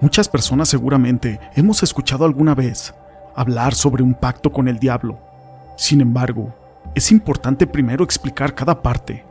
Muchas 0.00 0.30
personas 0.30 0.70
seguramente 0.70 1.38
hemos 1.54 1.82
escuchado 1.82 2.24
alguna 2.24 2.54
vez 2.54 2.94
hablar 3.36 3.74
sobre 3.74 4.02
un 4.02 4.14
pacto 4.14 4.50
con 4.50 4.66
el 4.66 4.78
diablo. 4.78 5.18
Sin 5.76 6.00
embargo, 6.00 6.54
es 6.94 7.12
importante 7.12 7.66
primero 7.66 8.02
explicar 8.02 8.54
cada 8.54 8.80
parte. 8.80 9.26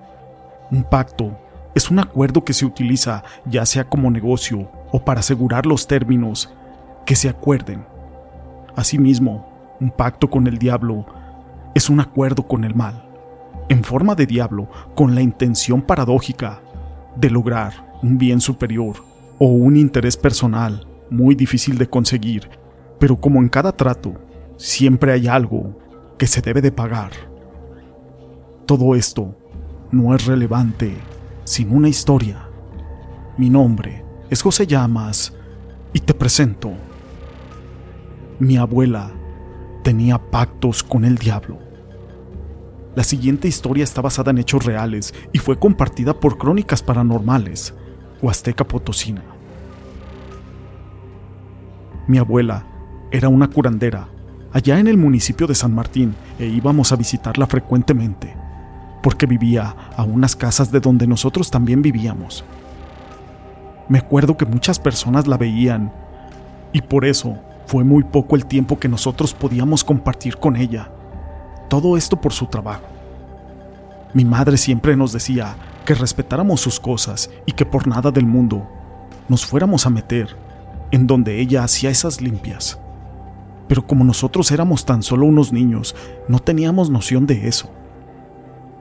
Un 0.70 0.84
pacto 0.84 1.36
es 1.74 1.90
un 1.90 1.98
acuerdo 1.98 2.44
que 2.44 2.54
se 2.54 2.68
utiliza 2.68 3.24
ya 3.46 3.66
sea 3.66 3.90
como 3.90 4.12
negocio 4.12 4.70
o 4.92 5.04
para 5.04 5.22
asegurar 5.22 5.66
los 5.66 5.88
términos 5.88 6.54
que 7.04 7.16
se 7.16 7.30
acuerden. 7.30 7.84
Asimismo, 8.76 9.50
un 9.80 9.90
pacto 9.90 10.30
con 10.30 10.46
el 10.46 10.60
diablo 10.60 11.04
es 11.74 11.90
un 11.90 12.00
acuerdo 12.00 12.44
con 12.44 12.64
el 12.64 12.76
mal, 12.76 13.10
en 13.70 13.84
forma 13.84 14.14
de 14.14 14.28
diablo, 14.28 14.70
con 14.94 15.16
la 15.16 15.22
intención 15.22 15.82
paradójica 15.82 16.62
de 17.16 17.32
lograr 17.32 17.98
un 18.04 18.20
bien 18.20 18.40
superior 18.40 19.09
o 19.40 19.46
un 19.46 19.78
interés 19.78 20.18
personal 20.18 20.86
muy 21.10 21.34
difícil 21.34 21.78
de 21.78 21.90
conseguir, 21.90 22.50
pero 23.00 23.16
como 23.16 23.40
en 23.40 23.50
cada 23.50 23.72
trato, 23.72 24.14
siempre 24.58 25.14
hay 25.14 25.28
algo 25.28 25.80
que 26.18 26.28
se 26.28 26.42
debe 26.42 26.62
de 26.62 26.72
pagar. 26.72 27.12
Todo 28.66 28.94
esto 28.96 29.36
no 29.92 30.14
es 30.14 30.26
relevante 30.26 30.96
sin 31.46 31.72
una 31.72 31.88
historia. 31.88 32.48
Mi 33.38 33.50
nombre 33.50 34.04
es 34.30 34.42
José 34.42 34.68
Llamas 34.68 35.34
y 35.94 36.00
te 36.00 36.14
presento. 36.14 36.74
Mi 38.38 38.58
abuela 38.58 39.12
tenía 39.84 40.20
pactos 40.20 40.84
con 40.84 41.06
el 41.06 41.18
diablo. 41.18 41.58
La 42.96 43.04
siguiente 43.04 43.48
historia 43.48 43.86
está 43.86 44.02
basada 44.02 44.32
en 44.32 44.40
hechos 44.40 44.66
reales 44.66 45.14
y 45.32 45.40
fue 45.40 45.58
compartida 45.58 46.20
por 46.20 46.38
Crónicas 46.38 46.84
Paranormales, 46.84 47.74
Huasteca 48.22 48.66
Potosina. 48.66 49.24
Mi 52.08 52.18
abuela 52.18 52.66
era 53.12 53.30
una 53.30 53.48
curandera 53.48 54.08
allá 54.52 54.80
en 54.80 54.88
el 54.88 54.98
municipio 54.98 55.48
de 55.48 55.56
San 55.56 55.74
Martín 55.74 56.16
e 56.38 56.46
íbamos 56.46 56.92
a 56.92 56.96
visitarla 56.96 57.48
frecuentemente, 57.48 58.36
porque 59.02 59.26
vivía 59.26 59.76
a 59.96 60.04
unas 60.04 60.36
casas 60.36 60.72
de 60.72 60.80
donde 60.80 61.08
nosotros 61.08 61.50
también 61.52 61.82
vivíamos. 61.82 62.44
Me 63.88 64.00
acuerdo 64.00 64.38
que 64.38 64.46
muchas 64.46 64.80
personas 64.80 65.28
la 65.28 65.38
veían 65.38 65.92
y 66.74 66.82
por 66.82 67.06
eso 67.06 67.38
fue 67.68 67.84
muy 67.84 68.04
poco 68.04 68.36
el 68.36 68.46
tiempo 68.46 68.80
que 68.80 68.90
nosotros 68.90 69.34
podíamos 69.34 69.84
compartir 69.84 70.38
con 70.38 70.56
ella. 70.56 70.92
Todo 71.70 71.96
esto 71.96 72.20
por 72.20 72.34
su 72.34 72.48
trabajo. 72.48 72.88
Mi 74.14 74.26
madre 74.26 74.58
siempre 74.58 74.96
nos 74.96 75.14
decía 75.14 75.56
que 75.90 75.96
respetáramos 75.96 76.62
sus 76.62 76.80
cosas 76.80 77.32
y 77.48 77.54
que 77.54 77.66
por 77.66 77.88
nada 77.88 78.12
del 78.12 78.28
mundo 78.28 78.70
nos 79.28 79.44
fuéramos 79.44 79.88
a 79.88 79.90
meter 79.90 80.38
en 80.92 81.08
donde 81.08 81.42
ella 81.42 81.64
hacía 81.64 81.90
esas 81.90 82.22
limpias. 82.22 82.80
Pero 83.68 83.88
como 83.88 84.04
nosotros 84.04 84.52
éramos 84.52 84.86
tan 84.86 85.02
solo 85.02 85.26
unos 85.26 85.52
niños, 85.52 85.96
no 86.28 86.38
teníamos 86.38 86.92
noción 86.92 87.26
de 87.26 87.48
eso. 87.48 87.72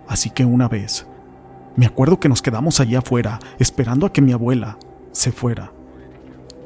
Así 0.07 0.29
que 0.29 0.45
una 0.45 0.69
vez, 0.69 1.07
me 1.77 1.87
acuerdo 1.87 2.21
que 2.21 2.29
nos 2.29 2.43
quedamos 2.43 2.79
allá 2.79 2.99
afuera 2.99 3.39
esperando 3.59 4.05
a 4.05 4.13
que 4.13 4.21
mi 4.21 4.33
abuela 4.33 4.77
se 5.11 5.33
fuera 5.33 5.73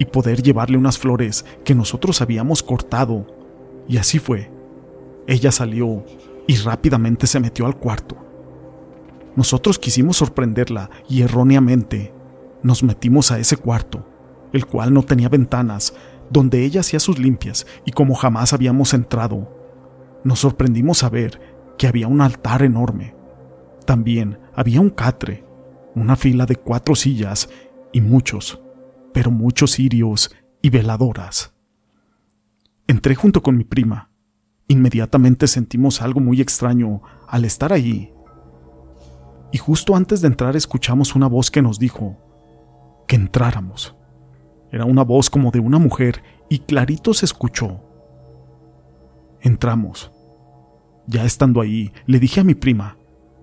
y 0.00 0.06
poder 0.06 0.42
llevarle 0.42 0.76
unas 0.76 0.98
flores 0.98 1.44
que 1.64 1.76
nosotros 1.76 2.20
habíamos 2.20 2.64
cortado. 2.64 3.28
Y 3.86 3.96
así 3.96 4.18
fue. 4.18 4.50
Ella 5.28 5.52
salió 5.52 6.04
y 6.48 6.56
rápidamente 6.56 7.28
se 7.28 7.38
metió 7.38 7.64
al 7.64 7.76
cuarto. 7.76 8.21
Nosotros 9.36 9.78
quisimos 9.78 10.18
sorprenderla 10.18 10.90
y 11.08 11.22
erróneamente 11.22 12.12
nos 12.62 12.82
metimos 12.82 13.32
a 13.32 13.38
ese 13.38 13.56
cuarto 13.56 14.06
el 14.52 14.66
cual 14.66 14.92
no 14.92 15.02
tenía 15.02 15.28
ventanas, 15.28 15.94
donde 16.30 16.64
ella 16.64 16.80
hacía 16.80 17.00
sus 17.00 17.18
limpias, 17.18 17.66
y 17.84 17.92
como 17.92 18.14
jamás 18.14 18.52
habíamos 18.52 18.94
entrado, 18.94 19.48
nos 20.24 20.40
sorprendimos 20.40 21.02
a 21.02 21.10
ver 21.10 21.40
que 21.78 21.86
había 21.86 22.08
un 22.08 22.20
altar 22.20 22.62
enorme. 22.62 23.14
También 23.86 24.38
había 24.54 24.80
un 24.80 24.90
catre, 24.90 25.44
una 25.94 26.16
fila 26.16 26.46
de 26.46 26.56
cuatro 26.56 26.94
sillas 26.94 27.48
y 27.92 28.00
muchos, 28.00 28.60
pero 29.12 29.30
muchos 29.30 29.72
cirios 29.72 30.34
y 30.60 30.70
veladoras. 30.70 31.52
Entré 32.86 33.14
junto 33.14 33.42
con 33.42 33.56
mi 33.56 33.64
prima. 33.64 34.10
Inmediatamente 34.68 35.48
sentimos 35.48 36.02
algo 36.02 36.20
muy 36.20 36.40
extraño 36.40 37.02
al 37.26 37.44
estar 37.44 37.72
allí. 37.72 38.12
Y 39.52 39.58
justo 39.58 39.94
antes 39.94 40.22
de 40.22 40.28
entrar 40.28 40.56
escuchamos 40.56 41.14
una 41.14 41.28
voz 41.28 41.50
que 41.50 41.62
nos 41.62 41.78
dijo 41.78 42.16
que 43.06 43.16
entráramos. 43.16 43.94
Era 44.70 44.86
una 44.86 45.04
voz 45.04 45.28
como 45.28 45.50
de 45.50 45.60
una 45.60 45.78
mujer 45.78 46.22
y 46.48 46.60
clarito 46.60 47.12
se 47.12 47.26
escuchó. 47.26 47.80
Entramos. 49.42 50.10
Ya 51.06 51.24
estando 51.24 51.60
ahí, 51.60 51.92
le 52.06 52.18
dije 52.18 52.40
a 52.40 52.44
mi 52.44 52.54
prima 52.54 52.96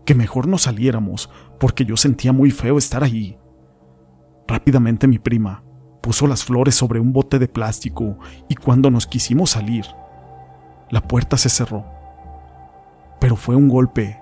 que 0.05 0.15
mejor 0.15 0.47
no 0.47 0.57
saliéramos 0.57 1.29
porque 1.59 1.85
yo 1.85 1.95
sentía 1.95 2.33
muy 2.33 2.49
feo 2.49 2.79
estar 2.79 3.03
allí. 3.03 3.37
Rápidamente 4.47 5.07
mi 5.07 5.19
prima 5.19 5.63
puso 6.01 6.25
las 6.25 6.43
flores 6.43 6.73
sobre 6.73 6.99
un 6.99 7.13
bote 7.13 7.37
de 7.37 7.47
plástico 7.47 8.17
y 8.47 8.55
cuando 8.55 8.89
nos 8.89 9.05
quisimos 9.05 9.51
salir, 9.51 9.85
la 10.89 11.01
puerta 11.01 11.37
se 11.37 11.49
cerró. 11.49 11.85
Pero 13.19 13.35
fue 13.35 13.55
un 13.55 13.67
golpe 13.67 14.19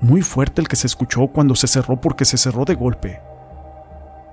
muy 0.00 0.22
fuerte 0.22 0.60
el 0.60 0.68
que 0.68 0.76
se 0.76 0.86
escuchó 0.86 1.28
cuando 1.28 1.54
se 1.54 1.66
cerró 1.66 2.00
porque 2.00 2.24
se 2.24 2.38
cerró 2.38 2.64
de 2.64 2.74
golpe. 2.74 3.20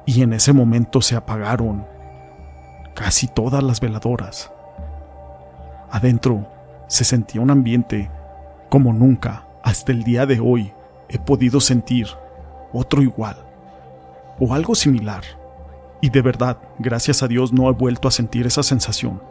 Y 0.06 0.22
en 0.22 0.34
ese 0.34 0.54
momento 0.54 1.02
se 1.02 1.16
apagaron 1.16 1.86
casi 2.94 3.28
todas 3.28 3.64
las 3.64 3.80
veladoras. 3.80 4.52
Adentro 5.90 6.48
se 6.88 7.04
sentía 7.04 7.42
un 7.42 7.52
ambiente 7.52 8.10
como 8.70 8.94
nunca 8.94 9.46
hasta 9.64 9.92
el 9.92 10.04
día 10.04 10.26
de 10.26 10.40
hoy 10.40 10.74
he 11.08 11.20
podido 11.20 11.60
sentir 11.62 12.08
otro 12.74 13.02
igual 13.02 13.38
o 14.40 14.54
algo 14.54 14.76
similar. 14.76 15.24
Y 16.02 16.10
de 16.10 16.22
verdad, 16.22 16.58
gracias 16.80 17.24
a 17.24 17.28
Dios 17.28 17.54
no 17.54 17.70
he 17.70 17.74
vuelto 17.74 18.08
a 18.08 18.12
sentir 18.12 18.46
esa 18.46 18.64
sensación. 18.64 19.22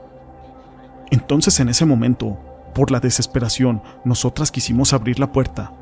Entonces 1.11 1.61
en 1.61 1.69
ese 1.69 1.85
momento, 1.85 2.39
por 2.73 2.91
la 2.91 3.01
desesperación, 3.01 3.83
nosotras 4.05 4.51
quisimos 4.51 4.95
abrir 4.95 5.19
la 5.19 5.31
puerta, 5.33 5.73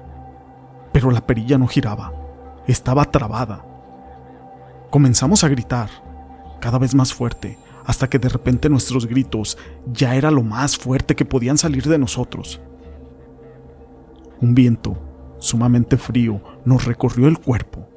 pero 0.93 1.11
la 1.11 1.27
perilla 1.27 1.59
no 1.59 1.67
giraba, 1.67 2.12
estaba 2.67 3.05
trabada. 3.05 3.65
Comenzamos 4.91 5.45
a 5.45 5.49
gritar, 5.49 5.91
cada 6.61 6.78
vez 6.78 6.95
más 6.95 7.15
fuerte, 7.15 7.59
hasta 7.84 8.09
que 8.09 8.19
de 8.19 8.28
repente 8.28 8.69
nuestros 8.69 9.06
gritos 9.06 9.59
ya 9.93 10.15
era 10.15 10.31
lo 10.31 10.43
más 10.43 10.77
fuerte 10.77 11.17
que 11.17 11.25
podían 11.25 11.59
salir 11.59 11.84
de 11.84 11.99
nosotros. 11.99 12.60
Un 14.41 14.54
viento 14.54 14.97
sumamente 15.39 15.97
frío 15.97 16.41
nos 16.65 16.84
recorrió 16.84 17.28
el 17.28 17.39
cuerpo. 17.39 17.89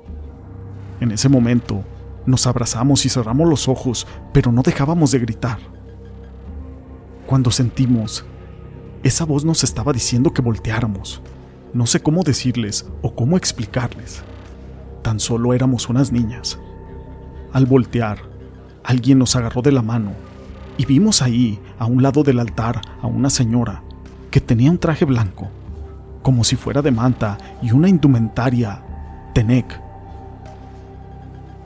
En 0.99 1.11
ese 1.11 1.29
momento 1.29 1.83
nos 2.25 2.47
abrazamos 2.47 3.05
y 3.05 3.09
cerramos 3.09 3.49
los 3.49 3.67
ojos, 3.67 4.07
pero 4.31 4.51
no 4.51 4.61
dejábamos 4.61 5.11
de 5.11 5.19
gritar. 5.19 5.59
Cuando 7.27 7.51
sentimos, 7.51 8.25
esa 9.03 9.25
voz 9.25 9.43
nos 9.43 9.63
estaba 9.63 9.91
diciendo 9.91 10.31
que 10.31 10.41
volteáramos. 10.41 11.21
No 11.73 11.87
sé 11.87 12.01
cómo 12.01 12.23
decirles 12.23 12.85
o 13.01 13.15
cómo 13.15 13.35
explicarles. 13.35 14.23
Tan 15.01 15.19
solo 15.19 15.55
éramos 15.55 15.89
unas 15.89 16.11
niñas. 16.11 16.59
Al 17.51 17.65
voltear, 17.65 18.19
alguien 18.83 19.17
nos 19.17 19.35
agarró 19.35 19.63
de 19.63 19.71
la 19.71 19.81
mano 19.81 20.11
y 20.77 20.85
vimos 20.85 21.23
ahí, 21.23 21.59
a 21.79 21.85
un 21.85 22.03
lado 22.03 22.21
del 22.21 22.39
altar, 22.39 22.79
a 23.01 23.07
una 23.07 23.31
señora 23.31 23.81
que 24.29 24.39
tenía 24.39 24.69
un 24.69 24.77
traje 24.77 25.05
blanco, 25.05 25.49
como 26.21 26.43
si 26.43 26.55
fuera 26.55 26.83
de 26.83 26.91
manta 26.91 27.39
y 27.63 27.71
una 27.71 27.89
indumentaria 27.89 28.83
tenec. 29.33 29.79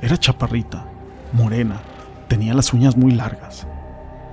Era 0.02 0.18
chaparrita, 0.18 0.86
morena, 1.34 1.82
tenía 2.30 2.54
las 2.54 2.72
uñas 2.72 2.96
muy 2.96 3.12
largas. 3.12 3.68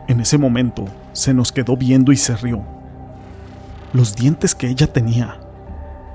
En 0.07 0.21
ese 0.21 0.39
momento 0.39 0.85
se 1.13 1.35
nos 1.35 1.51
quedó 1.51 1.77
viendo 1.77 2.13
y 2.13 2.17
se 2.17 2.37
rió. 2.37 2.63
Los 3.93 4.15
dientes 4.15 4.55
que 4.55 4.69
ella 4.69 4.93
tenía 4.93 5.41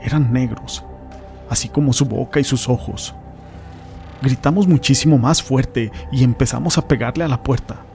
eran 0.01 0.33
negros, 0.33 0.83
así 1.49 1.69
como 1.69 1.93
su 1.93 2.05
boca 2.05 2.39
y 2.39 2.43
sus 2.43 2.69
ojos. 2.69 3.15
Gritamos 4.21 4.67
muchísimo 4.67 5.17
más 5.17 5.41
fuerte 5.41 5.91
y 6.11 6.23
empezamos 6.23 6.77
a 6.77 6.87
pegarle 6.87 7.23
a 7.23 7.27
la 7.29 7.41
puerta. 7.43 7.85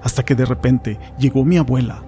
hasta 0.00 0.24
que 0.24 0.36
de 0.36 0.44
repente 0.44 0.98
llegó 1.18 1.44
mi 1.44 1.56
abuela. 1.56 2.02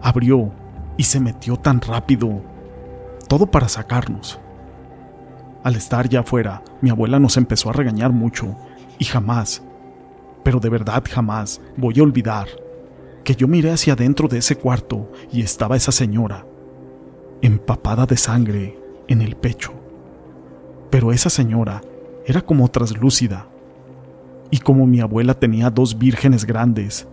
Abrió 0.00 0.52
y 0.96 1.02
se 1.02 1.18
metió 1.18 1.56
tan 1.56 1.80
rápido, 1.80 2.40
todo 3.28 3.46
para 3.46 3.68
sacarnos. 3.68 4.38
Al 5.64 5.74
estar 5.74 6.08
ya 6.08 6.20
afuera, 6.20 6.62
mi 6.80 6.90
abuela 6.90 7.18
nos 7.18 7.36
empezó 7.36 7.70
a 7.70 7.72
regañar 7.72 8.12
mucho 8.12 8.56
y 8.98 9.04
jamás, 9.04 9.62
pero 10.42 10.60
de 10.60 10.68
verdad 10.68 11.02
jamás, 11.10 11.60
voy 11.76 11.98
a 11.98 12.02
olvidar 12.04 12.46
que 13.24 13.34
yo 13.34 13.46
miré 13.46 13.70
hacia 13.70 13.92
adentro 13.92 14.28
de 14.28 14.38
ese 14.38 14.56
cuarto 14.56 15.10
y 15.32 15.42
estaba 15.42 15.76
esa 15.76 15.92
señora, 15.92 16.44
empapada 17.42 18.06
de 18.06 18.16
sangre 18.16 18.78
en 19.08 19.20
el 19.20 19.36
pecho. 19.36 19.72
Pero 20.90 21.12
esa 21.12 21.28
señora 21.28 21.82
era 22.24 22.40
como 22.40 22.68
traslúcida, 22.68 23.48
y 24.50 24.58
como 24.58 24.86
mi 24.86 25.00
abuela 25.00 25.34
tenía 25.34 25.70
dos 25.70 25.98
vírgenes 25.98 26.44
grandes, 26.44 27.08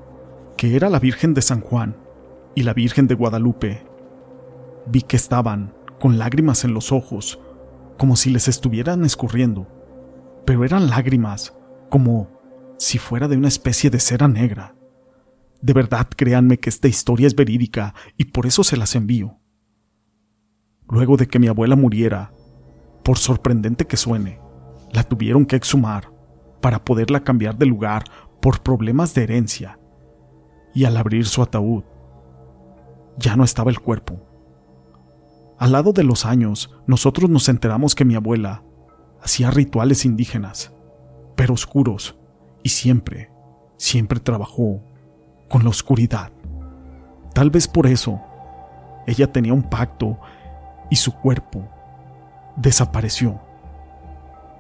que 0.55 0.75
era 0.75 0.89
la 0.89 0.99
Virgen 0.99 1.33
de 1.33 1.41
San 1.41 1.61
Juan 1.61 1.95
y 2.53 2.63
la 2.63 2.73
Virgen 2.73 3.07
de 3.07 3.15
Guadalupe, 3.15 3.81
vi 4.85 5.01
que 5.01 5.15
estaban 5.15 5.73
con 5.99 6.19
lágrimas 6.19 6.63
en 6.65 6.73
los 6.73 6.91
ojos, 6.91 7.39
como 7.97 8.15
si 8.15 8.29
les 8.29 8.47
estuvieran 8.47 9.05
escurriendo, 9.05 9.67
pero 10.45 10.63
eran 10.65 10.89
lágrimas 10.89 11.55
como 11.89 12.29
si 12.77 12.97
fuera 12.97 13.27
de 13.27 13.37
una 13.37 13.47
especie 13.47 13.89
de 13.89 13.99
cera 13.99 14.27
negra. 14.27 14.75
De 15.61 15.73
verdad 15.73 16.07
créanme 16.15 16.59
que 16.59 16.69
esta 16.69 16.87
historia 16.87 17.27
es 17.27 17.35
verídica 17.35 17.95
y 18.17 18.25
por 18.25 18.45
eso 18.45 18.63
se 18.63 18.77
las 18.77 18.95
envío. 18.95 19.38
Luego 20.89 21.17
de 21.17 21.27
que 21.27 21.39
mi 21.39 21.47
abuela 21.47 21.75
muriera, 21.75 22.31
por 23.03 23.17
sorprendente 23.17 23.85
que 23.85 23.97
suene, 23.97 24.39
la 24.91 25.03
tuvieron 25.03 25.45
que 25.45 25.55
exhumar 25.55 26.11
para 26.61 26.83
poderla 26.83 27.23
cambiar 27.23 27.57
de 27.57 27.65
lugar 27.65 28.03
por 28.41 28.61
problemas 28.61 29.13
de 29.13 29.23
herencia. 29.23 29.79
Y 30.73 30.85
al 30.85 30.97
abrir 30.97 31.25
su 31.25 31.41
ataúd, 31.41 31.83
ya 33.17 33.35
no 33.35 33.43
estaba 33.43 33.69
el 33.69 33.79
cuerpo. 33.79 34.19
Al 35.57 35.73
lado 35.73 35.91
de 35.91 36.03
los 36.03 36.25
años, 36.25 36.73
nosotros 36.87 37.29
nos 37.29 37.49
enteramos 37.49 37.93
que 37.93 38.05
mi 38.05 38.15
abuela 38.15 38.63
hacía 39.21 39.51
rituales 39.51 40.05
indígenas, 40.05 40.73
pero 41.35 41.53
oscuros, 41.53 42.17
y 42.63 42.69
siempre, 42.69 43.29
siempre 43.77 44.19
trabajó 44.19 44.81
con 45.49 45.63
la 45.63 45.69
oscuridad. 45.69 46.31
Tal 47.33 47.49
vez 47.49 47.67
por 47.67 47.87
eso, 47.87 48.21
ella 49.05 49.31
tenía 49.31 49.53
un 49.53 49.63
pacto 49.63 50.19
y 50.89 50.95
su 50.95 51.13
cuerpo 51.13 51.63
desapareció. 52.55 53.39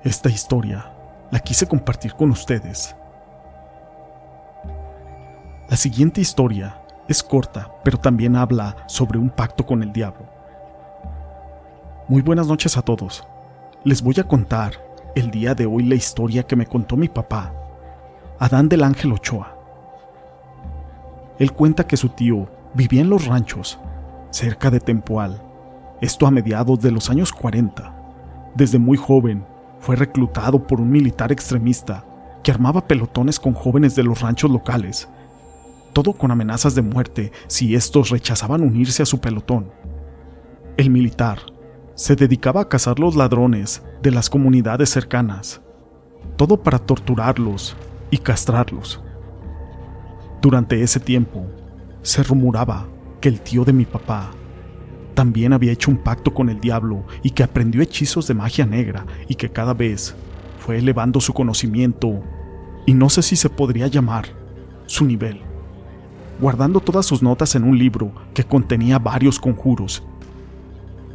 Esta 0.03 0.29
historia 0.29 0.91
la 1.31 1.39
quise 1.39 1.67
compartir 1.67 2.13
con 2.13 2.31
ustedes. 2.31 2.95
La 5.69 5.77
siguiente 5.77 6.21
historia 6.21 6.81
es 7.07 7.21
corta, 7.21 7.71
pero 7.83 7.97
también 7.97 8.35
habla 8.35 8.75
sobre 8.87 9.19
un 9.19 9.29
pacto 9.29 9.65
con 9.65 9.83
el 9.83 9.91
diablo. 9.91 10.25
Muy 12.07 12.21
buenas 12.21 12.47
noches 12.47 12.77
a 12.77 12.81
todos. 12.81 13.27
Les 13.83 14.01
voy 14.01 14.15
a 14.19 14.23
contar 14.23 14.73
el 15.15 15.31
día 15.31 15.53
de 15.53 15.65
hoy 15.65 15.83
la 15.83 15.95
historia 15.95 16.43
que 16.43 16.55
me 16.55 16.65
contó 16.65 16.97
mi 16.97 17.07
papá, 17.07 17.53
Adán 18.39 18.69
del 18.69 18.83
Ángel 18.83 19.11
Ochoa. 19.11 19.55
Él 21.37 21.53
cuenta 21.53 21.85
que 21.85 21.97
su 21.97 22.09
tío 22.09 22.47
vivía 22.73 23.01
en 23.01 23.09
los 23.09 23.25
ranchos, 23.25 23.79
cerca 24.31 24.69
de 24.69 24.79
Tempoal, 24.79 25.41
esto 26.01 26.25
a 26.25 26.31
mediados 26.31 26.79
de 26.79 26.91
los 26.91 27.09
años 27.09 27.31
40. 27.31 27.95
Desde 28.55 28.79
muy 28.79 28.97
joven 28.97 29.45
fue 29.79 29.95
reclutado 29.95 30.65
por 30.65 30.79
un 30.79 30.89
militar 30.89 31.31
extremista 31.31 32.05
que 32.43 32.51
armaba 32.51 32.87
pelotones 32.87 33.39
con 33.39 33.53
jóvenes 33.53 33.95
de 33.95 34.03
los 34.03 34.21
ranchos 34.21 34.49
locales, 34.49 35.09
todo 35.93 36.13
con 36.13 36.31
amenazas 36.31 36.75
de 36.75 36.81
muerte 36.81 37.31
si 37.47 37.75
estos 37.75 38.09
rechazaban 38.09 38.61
unirse 38.61 39.03
a 39.03 39.05
su 39.05 39.19
pelotón. 39.19 39.71
El 40.77 40.89
militar 40.89 41.39
se 41.95 42.15
dedicaba 42.15 42.61
a 42.61 42.69
cazar 42.69 42.99
los 42.99 43.15
ladrones 43.15 43.83
de 44.01 44.11
las 44.11 44.29
comunidades 44.29 44.89
cercanas, 44.89 45.61
todo 46.37 46.63
para 46.63 46.79
torturarlos 46.79 47.75
y 48.09 48.19
castrarlos. 48.19 49.01
Durante 50.41 50.81
ese 50.81 51.01
tiempo, 51.01 51.45
se 52.01 52.23
rumoraba 52.23 52.87
que 53.19 53.27
el 53.27 53.41
tío 53.41 53.65
de 53.65 53.73
mi 53.73 53.83
papá 53.83 54.31
también 55.19 55.51
había 55.51 55.73
hecho 55.73 55.91
un 55.91 55.97
pacto 55.97 56.33
con 56.33 56.47
el 56.47 56.61
diablo 56.61 57.03
y 57.23 57.31
que 57.31 57.43
aprendió 57.43 57.81
hechizos 57.81 58.25
de 58.25 58.33
magia 58.33 58.65
negra 58.65 59.05
y 59.27 59.35
que 59.35 59.49
cada 59.49 59.73
vez 59.73 60.15
fue 60.59 60.77
elevando 60.77 61.19
su 61.19 61.33
conocimiento 61.33 62.21
y 62.85 62.93
no 62.93 63.09
sé 63.09 63.21
si 63.21 63.35
se 63.35 63.49
podría 63.49 63.87
llamar 63.87 64.27
su 64.85 65.03
nivel, 65.03 65.41
guardando 66.39 66.79
todas 66.79 67.05
sus 67.05 67.21
notas 67.21 67.53
en 67.55 67.65
un 67.65 67.77
libro 67.77 68.13
que 68.33 68.45
contenía 68.45 68.97
varios 68.97 69.41
conjuros. 69.41 70.03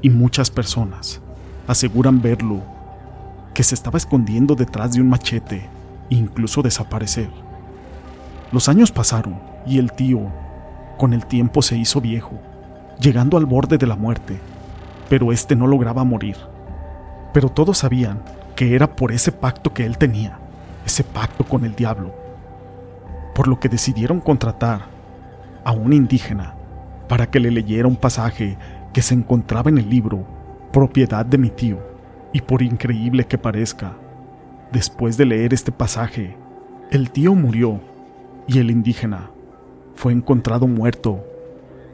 Y 0.02 0.10
muchas 0.10 0.50
personas 0.50 1.22
aseguran 1.66 2.20
verlo, 2.20 2.62
que 3.54 3.62
se 3.62 3.74
estaba 3.74 3.96
escondiendo 3.96 4.54
detrás 4.54 4.92
de 4.92 5.00
un 5.00 5.08
machete 5.08 5.66
e 6.10 6.14
incluso 6.14 6.60
desaparecer. 6.60 7.30
Los 8.52 8.68
años 8.68 8.92
pasaron 8.92 9.40
y 9.66 9.78
el 9.78 9.92
tío, 9.92 10.30
con 10.98 11.14
el 11.14 11.24
tiempo, 11.24 11.62
se 11.62 11.78
hizo 11.78 12.02
viejo, 12.02 12.38
llegando 12.98 13.36
al 13.36 13.46
borde 13.46 13.78
de 13.78 13.86
la 13.86 13.96
muerte, 13.96 14.38
pero 15.08 15.32
este 15.32 15.56
no 15.56 15.66
lograba 15.66 16.04
morir. 16.04 16.36
Pero 17.32 17.48
todos 17.48 17.78
sabían 17.78 18.22
que 18.56 18.74
era 18.74 18.94
por 18.94 19.12
ese 19.12 19.32
pacto 19.32 19.72
que 19.72 19.84
él 19.84 19.98
tenía, 19.98 20.38
ese 20.86 21.04
pacto 21.04 21.44
con 21.44 21.64
el 21.64 21.74
diablo, 21.74 22.14
por 23.34 23.48
lo 23.48 23.58
que 23.58 23.68
decidieron 23.68 24.20
contratar 24.20 24.82
a 25.64 25.72
un 25.72 25.92
indígena 25.92 26.54
para 27.08 27.30
que 27.30 27.40
le 27.40 27.50
leyera 27.50 27.88
un 27.88 27.96
pasaje 27.96 28.56
que 28.92 29.02
se 29.02 29.14
encontraba 29.14 29.70
en 29.70 29.78
el 29.78 29.90
libro, 29.90 30.24
propiedad 30.72 31.26
de 31.26 31.38
mi 31.38 31.50
tío, 31.50 31.78
y 32.32 32.40
por 32.40 32.62
increíble 32.62 33.26
que 33.26 33.38
parezca, 33.38 33.92
después 34.72 35.16
de 35.16 35.26
leer 35.26 35.52
este 35.52 35.72
pasaje, 35.72 36.36
el 36.90 37.10
tío 37.10 37.34
murió 37.34 37.80
y 38.46 38.58
el 38.58 38.70
indígena 38.70 39.30
fue 39.94 40.12
encontrado 40.12 40.66
muerto 40.66 41.24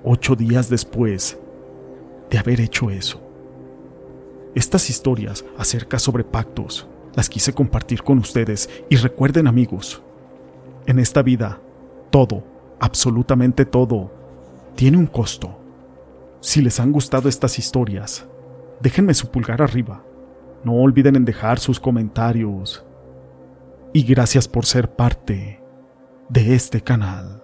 ocho 0.04 0.36
días 0.36 0.68
después 0.68 1.38
de 2.30 2.38
haber 2.38 2.60
hecho 2.60 2.90
eso. 2.90 3.20
Estas 4.54 4.90
historias 4.90 5.44
acerca 5.58 5.98
sobre 5.98 6.24
pactos 6.24 6.88
las 7.14 7.28
quise 7.28 7.52
compartir 7.52 8.02
con 8.02 8.18
ustedes 8.18 8.68
y 8.88 8.96
recuerden 8.96 9.46
amigos, 9.46 10.02
en 10.86 10.98
esta 10.98 11.22
vida 11.22 11.60
todo, 12.10 12.44
absolutamente 12.80 13.64
todo, 13.64 14.10
tiene 14.74 14.96
un 14.96 15.06
costo. 15.06 15.58
Si 16.40 16.62
les 16.62 16.80
han 16.80 16.90
gustado 16.90 17.28
estas 17.28 17.58
historias, 17.58 18.26
déjenme 18.80 19.14
su 19.14 19.30
pulgar 19.30 19.62
arriba. 19.62 20.02
No 20.64 20.74
olviden 20.74 21.16
en 21.16 21.24
dejar 21.24 21.58
sus 21.58 21.78
comentarios. 21.78 22.84
Y 23.92 24.02
gracias 24.04 24.48
por 24.48 24.66
ser 24.66 24.94
parte 24.94 25.60
de 26.28 26.54
este 26.54 26.80
canal. 26.80 27.39